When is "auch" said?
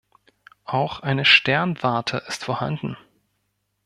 0.65-1.01